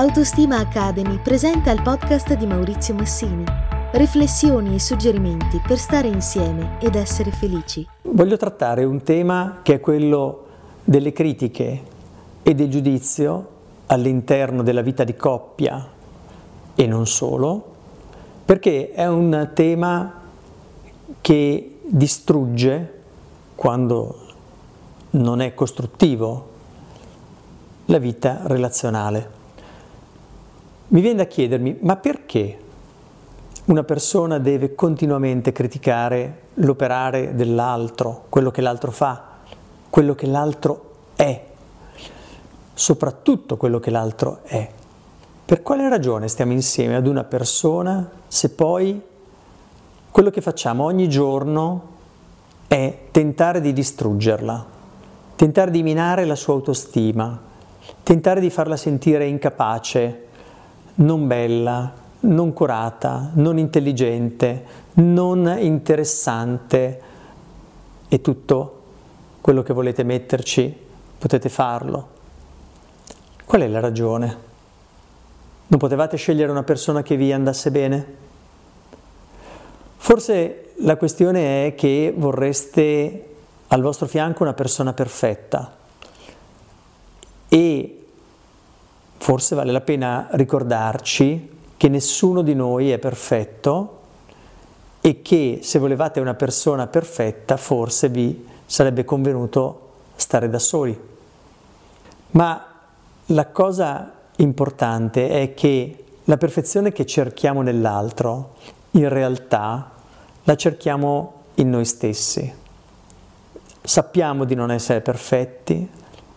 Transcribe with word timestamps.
Autostima 0.00 0.56
Academy 0.56 1.18
presenta 1.18 1.70
il 1.70 1.82
podcast 1.82 2.32
di 2.32 2.46
Maurizio 2.46 2.94
Massini. 2.94 3.44
Riflessioni 3.92 4.76
e 4.76 4.80
suggerimenti 4.80 5.60
per 5.60 5.76
stare 5.76 6.08
insieme 6.08 6.78
ed 6.80 6.94
essere 6.94 7.30
felici. 7.30 7.86
Voglio 8.04 8.38
trattare 8.38 8.84
un 8.84 9.02
tema 9.02 9.58
che 9.62 9.74
è 9.74 9.80
quello 9.80 10.46
delle 10.84 11.12
critiche 11.12 11.82
e 12.42 12.54
del 12.54 12.70
giudizio 12.70 13.48
all'interno 13.88 14.62
della 14.62 14.80
vita 14.80 15.04
di 15.04 15.14
coppia 15.14 15.86
e 16.74 16.86
non 16.86 17.06
solo, 17.06 17.62
perché 18.46 18.92
è 18.92 19.06
un 19.06 19.50
tema 19.52 20.14
che 21.20 21.78
distrugge 21.84 23.02
quando 23.54 24.18
non 25.10 25.42
è 25.42 25.52
costruttivo 25.52 26.48
la 27.84 27.98
vita 27.98 28.40
relazionale. 28.44 29.39
Mi 30.92 31.00
viene 31.00 31.18
da 31.18 31.26
chiedermi, 31.26 31.78
ma 31.82 31.94
perché 31.94 32.58
una 33.66 33.84
persona 33.84 34.38
deve 34.38 34.74
continuamente 34.74 35.52
criticare 35.52 36.48
l'operare 36.54 37.36
dell'altro, 37.36 38.24
quello 38.28 38.50
che 38.50 38.60
l'altro 38.60 38.90
fa, 38.90 39.24
quello 39.88 40.16
che 40.16 40.26
l'altro 40.26 40.94
è, 41.14 41.44
soprattutto 42.74 43.56
quello 43.56 43.78
che 43.78 43.90
l'altro 43.90 44.40
è? 44.42 44.68
Per 45.44 45.62
quale 45.62 45.88
ragione 45.88 46.26
stiamo 46.26 46.50
insieme 46.50 46.96
ad 46.96 47.06
una 47.06 47.22
persona 47.22 48.10
se 48.26 48.50
poi 48.50 49.00
quello 50.10 50.30
che 50.30 50.40
facciamo 50.40 50.82
ogni 50.82 51.08
giorno 51.08 51.82
è 52.66 53.02
tentare 53.12 53.60
di 53.60 53.72
distruggerla, 53.72 54.66
tentare 55.36 55.70
di 55.70 55.84
minare 55.84 56.24
la 56.24 56.34
sua 56.34 56.54
autostima, 56.54 57.40
tentare 58.02 58.40
di 58.40 58.50
farla 58.50 58.76
sentire 58.76 59.26
incapace, 59.26 60.24
non 60.96 61.26
bella, 61.26 61.92
non 62.20 62.52
curata, 62.52 63.30
non 63.34 63.58
intelligente, 63.58 64.64
non 64.94 65.56
interessante 65.58 67.00
e 68.08 68.20
tutto 68.20 68.82
quello 69.40 69.62
che 69.62 69.72
volete 69.72 70.02
metterci 70.02 70.74
potete 71.18 71.48
farlo. 71.48 72.08
Qual 73.44 73.62
è 73.62 73.68
la 73.68 73.80
ragione? 73.80 74.48
Non 75.66 75.78
potevate 75.78 76.16
scegliere 76.16 76.50
una 76.50 76.62
persona 76.62 77.02
che 77.02 77.16
vi 77.16 77.32
andasse 77.32 77.70
bene? 77.70 78.16
Forse 79.96 80.72
la 80.78 80.96
questione 80.96 81.66
è 81.66 81.74
che 81.74 82.12
vorreste 82.16 83.34
al 83.68 83.80
vostro 83.80 84.06
fianco 84.06 84.42
una 84.42 84.54
persona 84.54 84.92
perfetta 84.92 85.76
e 87.48 87.99
forse 89.30 89.54
vale 89.54 89.70
la 89.70 89.80
pena 89.80 90.26
ricordarci 90.32 91.58
che 91.76 91.88
nessuno 91.88 92.42
di 92.42 92.52
noi 92.52 92.90
è 92.90 92.98
perfetto 92.98 93.98
e 95.00 95.22
che 95.22 95.60
se 95.62 95.78
volevate 95.78 96.18
una 96.18 96.34
persona 96.34 96.88
perfetta 96.88 97.56
forse 97.56 98.08
vi 98.08 98.44
sarebbe 98.66 99.04
convenuto 99.04 99.90
stare 100.16 100.48
da 100.48 100.58
soli. 100.58 101.00
Ma 102.32 102.66
la 103.26 103.46
cosa 103.50 104.14
importante 104.38 105.28
è 105.28 105.54
che 105.54 106.04
la 106.24 106.36
perfezione 106.36 106.90
che 106.90 107.06
cerchiamo 107.06 107.62
nell'altro 107.62 108.54
in 108.92 109.08
realtà 109.08 109.92
la 110.42 110.56
cerchiamo 110.56 111.42
in 111.54 111.70
noi 111.70 111.84
stessi. 111.84 112.52
Sappiamo 113.80 114.44
di 114.44 114.56
non 114.56 114.72
essere 114.72 115.00
perfetti, 115.02 115.88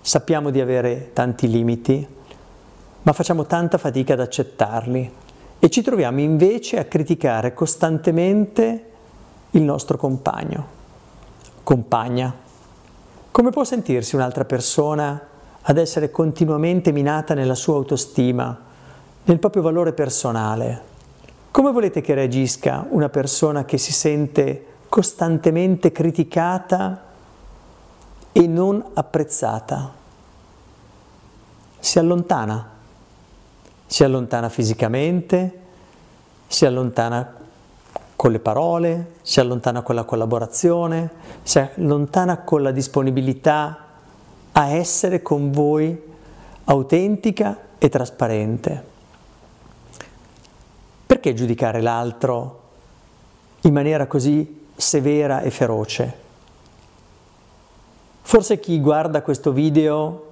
sappiamo 0.00 0.50
di 0.50 0.60
avere 0.60 1.10
tanti 1.12 1.48
limiti, 1.48 2.18
ma 3.02 3.12
facciamo 3.12 3.46
tanta 3.46 3.78
fatica 3.78 4.12
ad 4.12 4.20
accettarli 4.20 5.12
e 5.58 5.70
ci 5.70 5.82
troviamo 5.82 6.20
invece 6.20 6.78
a 6.78 6.84
criticare 6.84 7.54
costantemente 7.54 8.90
il 9.50 9.62
nostro 9.62 9.96
compagno, 9.96 10.66
compagna. 11.62 12.34
Come 13.30 13.50
può 13.50 13.64
sentirsi 13.64 14.14
un'altra 14.14 14.44
persona 14.44 15.20
ad 15.62 15.76
essere 15.76 16.10
continuamente 16.10 16.92
minata 16.92 17.34
nella 17.34 17.54
sua 17.54 17.76
autostima, 17.76 18.58
nel 19.24 19.38
proprio 19.38 19.62
valore 19.62 19.92
personale? 19.92 20.88
Come 21.50 21.72
volete 21.72 22.00
che 22.00 22.14
reagisca 22.14 22.86
una 22.90 23.08
persona 23.08 23.64
che 23.64 23.76
si 23.76 23.92
sente 23.92 24.66
costantemente 24.88 25.92
criticata 25.92 27.02
e 28.32 28.46
non 28.46 28.82
apprezzata? 28.94 29.92
Si 31.78 31.98
allontana 31.98 32.78
si 33.90 34.04
allontana 34.04 34.48
fisicamente, 34.48 35.58
si 36.46 36.64
allontana 36.64 37.34
con 38.14 38.30
le 38.30 38.38
parole, 38.38 39.14
si 39.22 39.40
allontana 39.40 39.82
con 39.82 39.96
la 39.96 40.04
collaborazione, 40.04 41.10
si 41.42 41.58
allontana 41.58 42.42
con 42.42 42.62
la 42.62 42.70
disponibilità 42.70 43.86
a 44.52 44.68
essere 44.68 45.22
con 45.22 45.50
voi 45.50 46.00
autentica 46.66 47.58
e 47.78 47.88
trasparente. 47.88 48.84
Perché 51.04 51.34
giudicare 51.34 51.80
l'altro 51.80 52.60
in 53.62 53.72
maniera 53.72 54.06
così 54.06 54.68
severa 54.76 55.40
e 55.40 55.50
feroce? 55.50 56.14
Forse 58.22 58.60
chi 58.60 58.78
guarda 58.78 59.22
questo 59.22 59.50
video 59.50 60.29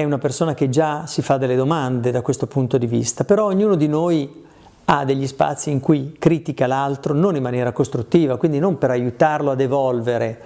è 0.00 0.04
una 0.04 0.16
persona 0.16 0.54
che 0.54 0.70
già 0.70 1.04
si 1.04 1.20
fa 1.20 1.36
delle 1.36 1.56
domande 1.56 2.10
da 2.10 2.22
questo 2.22 2.46
punto 2.46 2.78
di 2.78 2.86
vista, 2.86 3.24
però 3.24 3.44
ognuno 3.44 3.74
di 3.74 3.86
noi 3.86 4.44
ha 4.86 5.04
degli 5.04 5.26
spazi 5.26 5.70
in 5.70 5.80
cui 5.80 6.16
critica 6.18 6.66
l'altro 6.66 7.12
non 7.12 7.36
in 7.36 7.42
maniera 7.42 7.72
costruttiva, 7.72 8.38
quindi 8.38 8.58
non 8.58 8.78
per 8.78 8.92
aiutarlo 8.92 9.50
ad 9.50 9.60
evolvere, 9.60 10.40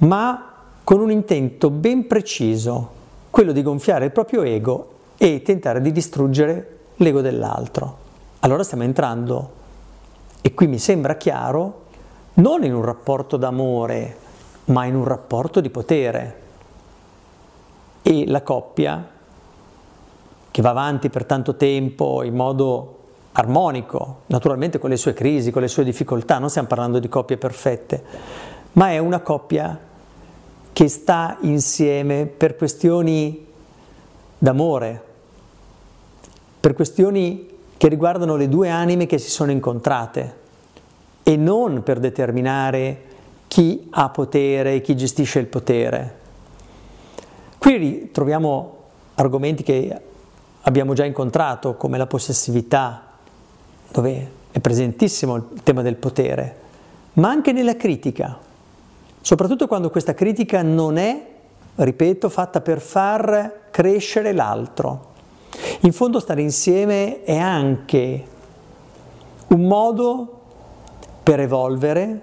ma 0.00 0.52
con 0.84 1.00
un 1.00 1.10
intento 1.10 1.70
ben 1.70 2.06
preciso, 2.06 2.90
quello 3.30 3.52
di 3.52 3.62
gonfiare 3.62 4.04
il 4.04 4.12
proprio 4.12 4.42
ego 4.42 4.90
e 5.16 5.40
tentare 5.40 5.80
di 5.80 5.90
distruggere 5.90 6.78
l'ego 6.96 7.22
dell'altro. 7.22 7.96
Allora 8.40 8.62
stiamo 8.62 8.82
entrando, 8.82 9.50
e 10.42 10.52
qui 10.52 10.66
mi 10.66 10.78
sembra 10.78 11.16
chiaro, 11.16 11.84
non 12.34 12.64
in 12.64 12.74
un 12.74 12.84
rapporto 12.84 13.38
d'amore, 13.38 14.16
ma 14.66 14.84
in 14.84 14.94
un 14.94 15.04
rapporto 15.04 15.60
di 15.60 15.70
potere 15.70 16.48
e 18.10 18.24
la 18.26 18.42
coppia 18.42 19.08
che 20.50 20.62
va 20.62 20.70
avanti 20.70 21.10
per 21.10 21.24
tanto 21.24 21.54
tempo 21.54 22.24
in 22.24 22.34
modo 22.34 22.96
armonico, 23.32 24.22
naturalmente 24.26 24.80
con 24.80 24.90
le 24.90 24.96
sue 24.96 25.12
crisi, 25.12 25.52
con 25.52 25.62
le 25.62 25.68
sue 25.68 25.84
difficoltà, 25.84 26.38
non 26.38 26.48
stiamo 26.50 26.66
parlando 26.66 26.98
di 26.98 27.08
coppie 27.08 27.36
perfette, 27.36 28.02
ma 28.72 28.90
è 28.90 28.98
una 28.98 29.20
coppia 29.20 29.78
che 30.72 30.88
sta 30.88 31.36
insieme 31.42 32.26
per 32.26 32.56
questioni 32.56 33.46
d'amore, 34.36 35.04
per 36.58 36.74
questioni 36.74 37.48
che 37.76 37.86
riguardano 37.86 38.34
le 38.34 38.48
due 38.48 38.70
anime 38.70 39.06
che 39.06 39.18
si 39.18 39.30
sono 39.30 39.52
incontrate 39.52 40.38
e 41.22 41.36
non 41.36 41.84
per 41.84 42.00
determinare 42.00 43.02
chi 43.46 43.86
ha 43.90 44.08
potere 44.08 44.74
e 44.74 44.80
chi 44.80 44.96
gestisce 44.96 45.38
il 45.38 45.46
potere. 45.46 46.19
Qui 47.60 48.08
troviamo 48.10 48.76
argomenti 49.16 49.62
che 49.62 50.00
abbiamo 50.62 50.94
già 50.94 51.04
incontrato, 51.04 51.76
come 51.76 51.98
la 51.98 52.06
possessività, 52.06 53.02
dove 53.92 54.30
è 54.50 54.60
presentissimo 54.60 55.36
il 55.36 55.44
tema 55.62 55.82
del 55.82 55.96
potere, 55.96 56.56
ma 57.12 57.28
anche 57.28 57.52
nella 57.52 57.76
critica, 57.76 58.38
soprattutto 59.20 59.66
quando 59.66 59.90
questa 59.90 60.14
critica 60.14 60.62
non 60.62 60.96
è, 60.96 61.26
ripeto, 61.74 62.30
fatta 62.30 62.62
per 62.62 62.80
far 62.80 63.68
crescere 63.70 64.32
l'altro. 64.32 65.08
In 65.80 65.92
fondo 65.92 66.18
stare 66.18 66.40
insieme 66.40 67.24
è 67.24 67.36
anche 67.36 68.24
un 69.48 69.66
modo 69.66 70.40
per 71.22 71.40
evolvere, 71.40 72.22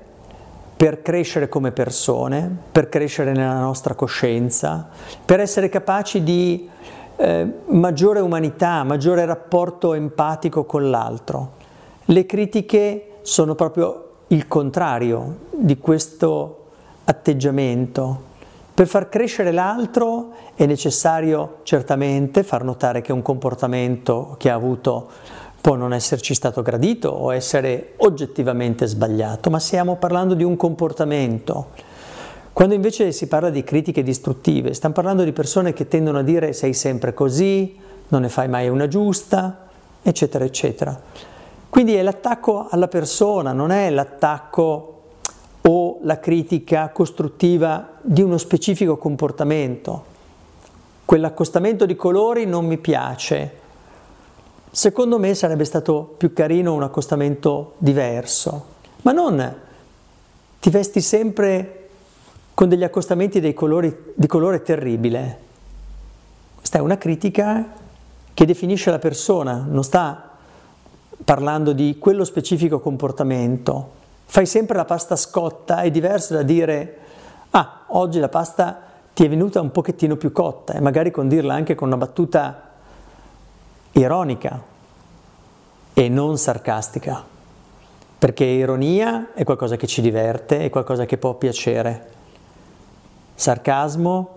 per 0.77 1.01
crescere 1.01 1.50
come 1.50 1.71
persone, 1.71 2.56
per 2.71 2.88
crescere 2.88 3.31
nella 3.31 3.59
nostra 3.59 3.95
coscienza, 3.95 4.88
per 5.25 5.39
essere 5.39 5.69
capaci 5.69 6.21
di 6.21 6.69
eh, 7.15 7.51
maggiore 7.65 8.19
umanità, 8.19 8.83
maggiore 8.83 9.25
rapporto 9.25 9.95
empatico 9.95 10.65
con 10.65 10.91
l'altro. 10.91 11.53
Le 12.06 12.25
critiche 12.27 13.18
sono 13.24 13.56
proprio 13.56 14.03
il 14.27 14.47
contrario 14.47 15.38
di 15.50 15.79
questo 15.79 16.65
atteggiamento. 17.06 18.25
Per 18.74 18.85
far 18.85 19.09
crescere 19.09 19.51
l'altro 19.51 20.33
è 20.53 20.68
necessario 20.68 21.62
certamente 21.63 22.44
far 22.44 22.63
notare 22.63 23.01
che 23.01 23.12
un 23.12 23.24
comportamento 23.24 24.35
che 24.38 24.51
ha 24.51 24.53
avuto 24.53 25.09
può 25.59 25.75
non 25.75 25.94
esserci 25.94 26.33
stato 26.33 26.62
gradito 26.62 27.09
o 27.09 27.33
essere 27.33 27.94
oggettivamente 27.98 28.86
sbagliato, 28.86 29.50
ma 29.50 29.59
stiamo 29.59 29.95
parlando 29.98 30.33
di 30.33 30.44
un 30.44 30.56
comportamento. 30.56 31.68
Quando 32.54 32.74
invece 32.74 33.12
si 33.12 33.27
parla 33.27 33.50
di 33.50 33.63
critiche 33.63 34.01
distruttive, 34.01 34.74
stiamo 34.74 34.95
parlando 34.95 35.24
di 35.24 35.31
persone 35.31 35.74
che 35.74 35.88
tendono 35.88 36.19
a 36.19 36.24
dire 36.24 36.54
sei 36.54 36.74
sempre 36.74 37.13
così, 37.13 37.77
non 38.07 38.21
ne 38.21 38.30
fai 38.30 38.48
mai 38.48 38.68
una 38.69 38.88
giusta, 38.88 39.68
eccetera, 40.01 40.44
eccetera. 40.44 41.00
Quindi 41.69 41.94
è 41.94 42.01
l'attacco 42.01 42.68
alla 42.69 42.88
persona, 42.88 43.51
non 43.51 43.71
è 43.71 43.89
l'attacco 43.89 44.94
o 45.62 46.00
la 46.01 46.19
critica 46.19 46.89
costruttiva 46.89 47.98
di 48.01 48.21
uno 48.21 48.38
specifico 48.38 48.98
comportamento. 48.98 50.15
Quell'accostamento 51.06 51.86
di 51.86 51.95
colori 51.95 52.45
non 52.45 52.65
mi 52.65 52.77
piace. 52.77 53.65
Secondo 54.77 55.18
me 55.18 55.33
sarebbe 55.33 55.65
stato 55.65 56.13
più 56.19 56.33
carino 56.33 56.75
un 56.75 56.83
accostamento 56.83 57.74
diverso, 57.79 58.65
ma 59.01 59.12
non 59.12 59.56
ti 60.59 60.69
vesti 60.69 61.01
sempre 61.01 61.89
con 62.53 62.69
degli 62.69 62.83
accostamenti 62.83 63.41
colori, 63.56 64.13
di 64.13 64.27
colore 64.27 64.62
terribile. 64.62 65.39
Questa 66.57 66.77
è 66.77 66.81
una 66.81 67.00
critica 67.00 67.74
che 68.31 68.45
definisce 68.45 68.91
la 68.91 69.00
persona, 69.00 69.65
non 69.68 69.83
sta 69.83 70.33
parlando 71.24 71.71
di 71.71 71.97
quello 71.97 72.24
specifico 72.24 72.79
comportamento. 72.79 73.89
Fai 74.25 74.45
sempre 74.45 74.77
la 74.77 74.85
pasta 74.85 75.15
scotta, 75.15 75.81
è 75.81 75.89
diverso 75.89 76.35
da 76.35 76.44
dire, 76.44 76.97
ah, 77.50 77.85
oggi 77.88 78.19
la 78.19 78.29
pasta 78.29 78.79
ti 79.15 79.25
è 79.25 79.29
venuta 79.29 79.59
un 79.59 79.71
pochettino 79.71 80.18
più 80.18 80.31
cotta, 80.31 80.74
e 80.74 80.81
magari 80.81 81.09
condirla 81.09 81.56
anche 81.56 81.74
con 81.74 81.88
una 81.88 81.97
battuta 81.97 82.67
ironica 84.00 84.62
e 85.94 86.10
non 86.10 86.38
sarcastica, 86.38 87.24
perché 88.20 88.44
ironia 88.44 89.34
è 89.34 89.44
qualcosa 89.44 89.76
che 89.76 89.88
ci 89.88 90.02
diverte, 90.02 90.60
è 90.60 90.70
qualcosa 90.70 91.06
che 91.06 91.18
può 91.18 91.34
piacere. 91.34 92.16
Sarcasmo 93.34 94.36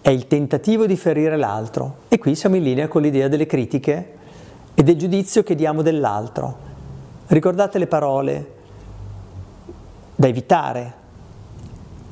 è 0.00 0.10
il 0.10 0.26
tentativo 0.26 0.86
di 0.86 0.96
ferire 0.96 1.36
l'altro 1.36 1.98
e 2.08 2.18
qui 2.18 2.34
siamo 2.34 2.56
in 2.56 2.62
linea 2.62 2.88
con 2.88 3.02
l'idea 3.02 3.28
delle 3.28 3.46
critiche 3.46 4.14
e 4.74 4.82
del 4.82 4.96
giudizio 4.96 5.42
che 5.42 5.54
diamo 5.54 5.82
dell'altro. 5.82 6.64
Ricordate 7.28 7.78
le 7.78 7.86
parole 7.86 8.54
da 10.14 10.26
evitare. 10.26 10.94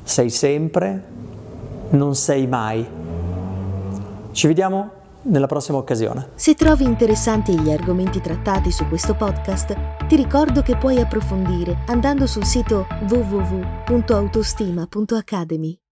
Sei 0.03 0.29
sempre, 0.29 1.03
non 1.89 2.15
sei 2.15 2.47
mai. 2.47 2.87
Ci 4.31 4.47
vediamo 4.47 5.03
nella 5.25 5.47
prossima 5.47 5.77
occasione. 5.77 6.31
Se 6.35 6.55
trovi 6.55 6.83
interessanti 6.83 7.57
gli 7.59 7.71
argomenti 7.71 8.19
trattati 8.21 8.71
su 8.71 8.87
questo 8.87 9.15
podcast, 9.15 10.05
ti 10.07 10.15
ricordo 10.15 10.61
che 10.61 10.77
puoi 10.77 10.99
approfondire 10.99 11.83
andando 11.87 12.27
sul 12.27 12.45
sito 12.45 12.85
www.autostima.academy. 13.07 15.84